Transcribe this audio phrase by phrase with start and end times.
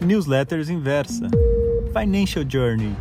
[0.00, 1.28] Newsletters Inversa.
[1.92, 2.96] Financial Journey.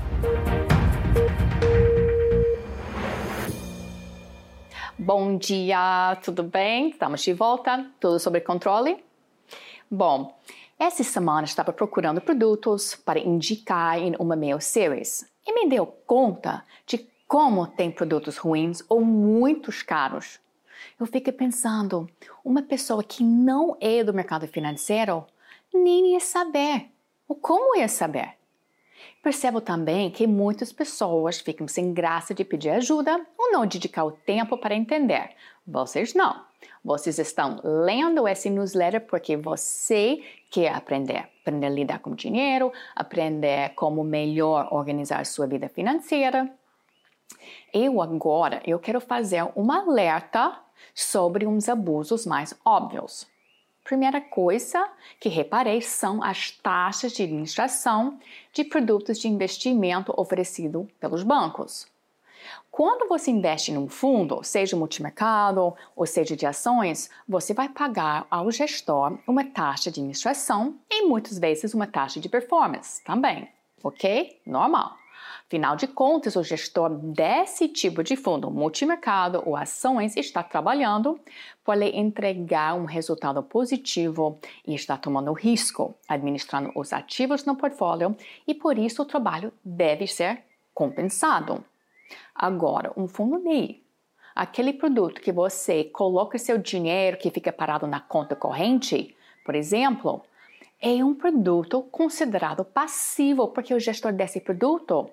[4.98, 6.90] Bom dia, tudo bem?
[6.90, 7.90] Estamos de volta.
[8.02, 8.98] Tudo sobre controle?
[9.89, 10.38] Bom,
[10.77, 16.66] essa semana estava procurando produtos para indicar em uma mail series e me deu conta
[16.86, 20.38] de como tem produtos ruins ou muito caros.
[21.00, 22.09] Eu fiquei pensando,
[22.43, 25.25] uma pessoa que não é do mercado financeiro
[25.74, 26.92] nem ia saber.
[27.28, 28.40] Ou como ia saber?
[29.22, 34.12] Percebo também que muitas pessoas ficam sem graça de pedir ajuda ou não dedicar o
[34.12, 35.32] tempo para entender.
[35.68, 36.41] Vocês não.
[36.84, 41.27] Vocês estão lendo esse newsletter porque você quer aprender.
[41.41, 46.49] Aprender a lidar com dinheiro, aprender como melhor organizar sua vida financeira.
[47.74, 50.58] Eu agora eu quero fazer um alerta
[50.94, 53.27] sobre uns abusos mais óbvios.
[53.89, 54.88] Primeira coisa
[55.20, 58.20] que reparei são as taxas de administração
[58.53, 61.87] de produtos de investimento oferecido pelos bancos.
[62.70, 68.51] Quando você investe num fundo, seja multimercado ou seja de ações, você vai pagar ao
[68.51, 73.49] gestor uma taxa de administração e muitas vezes uma taxa de performance também,
[73.83, 74.39] ok?
[74.45, 74.99] Normal.
[75.45, 81.19] Afinal de contas, o gestor desse tipo de fundo, multimercado ou ações, está trabalhando
[81.65, 88.15] para entregar um resultado positivo e está tomando risco, administrando os ativos no portfólio
[88.47, 91.63] e por isso o trabalho deve ser compensado.
[92.35, 93.83] Agora, um fundo DI,
[94.35, 100.23] aquele produto que você coloca seu dinheiro que fica parado na conta corrente, por exemplo,
[100.81, 105.09] é um produto considerado passivo, porque o gestor desse produto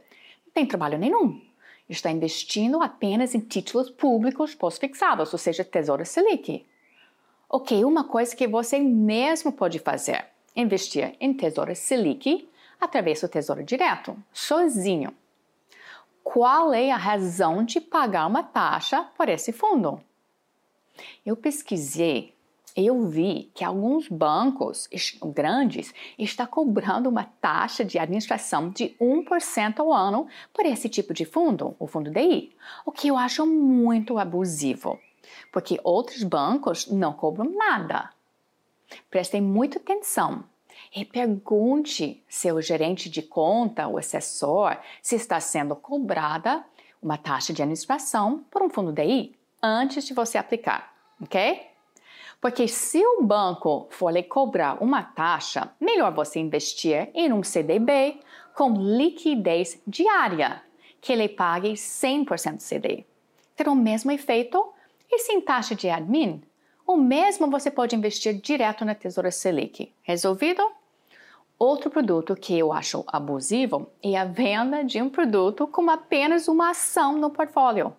[0.54, 1.40] tem trabalho nenhum.
[1.88, 6.64] Está investindo apenas em títulos públicos pós-fixados, ou seja, Tesouro Selic.
[7.48, 12.48] Ok, uma coisa que você mesmo pode fazer: investir em Tesouro Selic
[12.80, 15.14] através do Tesouro Direto, sozinho.
[16.24, 20.00] Qual é a razão de pagar uma taxa por esse fundo?
[21.24, 22.34] Eu pesquisei
[22.76, 24.86] eu vi que alguns bancos
[25.34, 31.24] grandes estão cobrando uma taxa de administração de 1% ao ano por esse tipo de
[31.24, 32.54] fundo, o fundo DI,
[32.84, 35.00] o que eu acho muito abusivo,
[35.50, 38.10] porque outros bancos não cobram nada.
[39.10, 40.44] Prestem muita atenção
[40.94, 46.62] e pergunte seu gerente de conta ou assessor se está sendo cobrada
[47.02, 51.75] uma taxa de administração por um fundo DI antes de você aplicar, ok?
[52.40, 58.20] Porque se o banco for lhe cobrar uma taxa, melhor você investir em um CDB
[58.54, 60.62] com liquidez diária,
[61.00, 63.04] que lhe pague 100% CD.
[63.54, 64.72] Ter o mesmo efeito
[65.10, 66.42] e sem taxa de admin.
[66.86, 69.92] O mesmo você pode investir direto na Tesoura Selic.
[70.02, 70.62] Resolvido?
[71.58, 76.70] Outro produto que eu acho abusivo é a venda de um produto com apenas uma
[76.70, 77.96] ação no portfólio.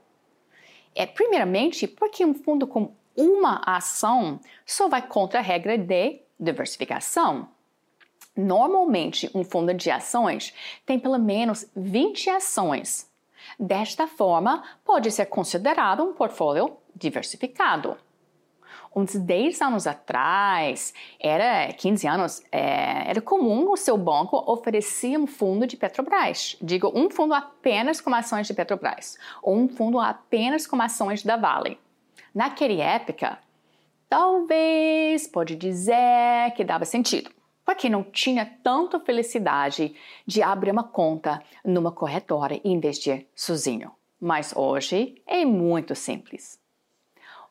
[0.93, 7.49] É primeiramente porque um fundo com uma ação só vai contra a regra de diversificação.
[8.35, 10.53] Normalmente, um fundo de ações
[10.85, 13.09] tem pelo menos 20 ações.
[13.59, 17.97] Desta forma, pode ser considerado um portfólio diversificado.
[18.95, 25.27] Uns 10 anos atrás, era 15 anos, é, era comum o seu banco oferecer um
[25.27, 26.55] fundo de Petrobras.
[26.61, 31.37] Digo, um fundo apenas com ações de Petrobras, ou um fundo apenas com ações da
[31.37, 31.79] Vale.
[32.37, 33.39] Naquela época,
[34.07, 37.31] talvez pode dizer que dava sentido,
[37.65, 43.91] porque não tinha tanta felicidade de abrir uma conta numa corretora e investir sozinho.
[44.21, 46.59] Mas hoje é muito simples.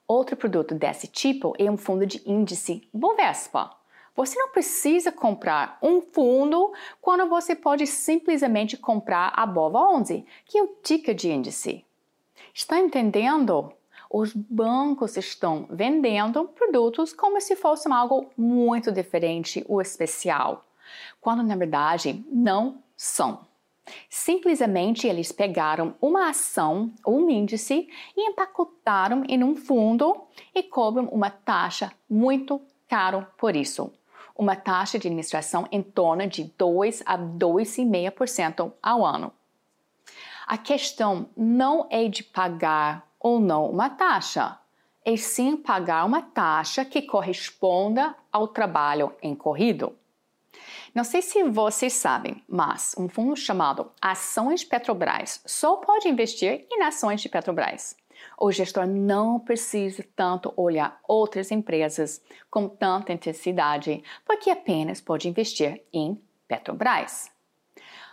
[0.06, 3.76] Outro produto desse tipo é um fundo de índice Bovespa.
[4.14, 10.56] Você não precisa comprar um fundo quando você pode simplesmente comprar a Bova 11, que
[10.56, 11.84] é o ticker de índice.
[12.54, 13.72] Está entendendo?
[14.10, 20.64] Os bancos estão vendendo produtos como se fosse algo muito diferente ou especial,
[21.20, 23.40] quando na verdade não são.
[24.08, 31.06] Simplesmente eles pegaram uma ação ou um índice e empacotaram em um fundo e cobram
[31.06, 33.92] uma taxa muito caro por isso.
[34.36, 39.32] Uma taxa de administração em torno de 2 a 2,5% ao ano.
[40.46, 44.56] A questão não é de pagar ou não uma taxa,
[45.04, 49.98] e sim pagar uma taxa que corresponda ao trabalho incorrido.
[50.94, 56.84] Não sei se vocês sabem, mas um fundo chamado Ações Petrobras só pode investir em
[56.84, 57.96] ações de Petrobras.
[58.38, 65.82] O gestor não precisa tanto olhar outras empresas com tanta intensidade, porque apenas pode investir
[65.92, 67.28] em Petrobras.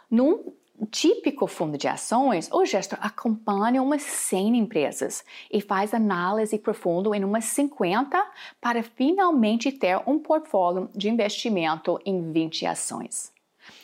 [0.09, 0.55] Num
[0.93, 7.23] típico fundo de ações, o gestor acompanha umas 100 empresas e faz análise profunda em
[7.23, 8.23] umas 50
[8.61, 13.33] para finalmente ter um portfólio de investimento em 20 ações.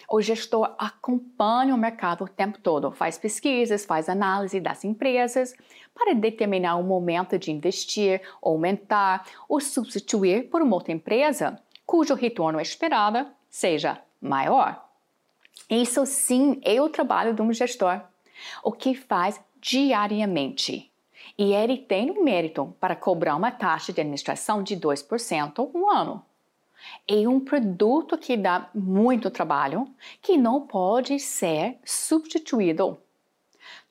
[0.08, 5.54] O gestor acompanha o mercado o tempo todo, faz pesquisas, faz análise das empresas
[5.94, 12.60] para determinar o momento de investir, aumentar ou substituir por uma outra empresa cujo retorno
[12.60, 14.89] esperado seja maior.
[15.70, 18.02] Isso sim é o trabalho de um gestor,
[18.64, 20.92] o que faz diariamente.
[21.38, 26.26] E ele tem o mérito para cobrar uma taxa de administração de 2% no ano.
[27.08, 29.88] É um produto que dá muito trabalho,
[30.22, 32.98] que não pode ser substituído.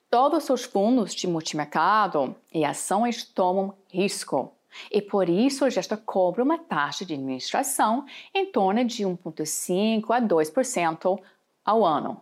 [0.09, 4.51] Todos os fundos de multimercado e ações tomam risco.
[4.91, 10.21] E por isso o gestor cobra uma taxa de administração em torno de 1,5% a
[10.21, 11.19] 2%
[11.63, 12.21] ao ano.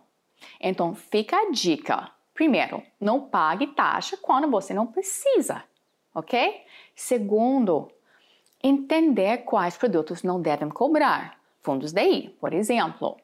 [0.60, 2.10] Então fica a dica.
[2.34, 5.64] Primeiro, não pague taxa quando você não precisa,
[6.14, 6.62] ok?
[6.94, 7.90] Segundo,
[8.62, 11.38] entender quais produtos não devem cobrar.
[11.62, 13.16] Fundos DI, por exemplo.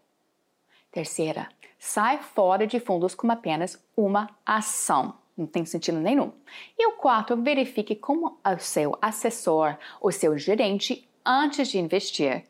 [0.90, 5.14] Terceira, sai fora de fundos com apenas uma ação.
[5.36, 6.32] Não tem sentido nenhum.
[6.78, 12.44] E o quarto, verifique como o seu assessor, o seu gerente, antes de investir,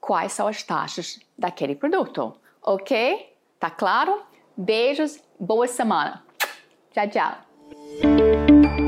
[0.00, 2.34] quais são as taxas daquele produto.
[2.66, 3.32] Ok?
[3.60, 4.22] Tá claro?
[4.56, 6.24] Beijos, boa semana.
[6.92, 8.85] Tchau, tchau.